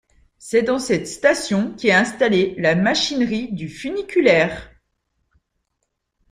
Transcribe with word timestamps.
C'est 0.39 0.63
dans 0.63 0.79
cette 0.79 1.05
station 1.07 1.75
qu'est 1.77 1.91
installé 1.91 2.55
la 2.57 2.73
machinerie 2.75 3.51
du 3.53 3.69
funiculaire. 3.69 4.71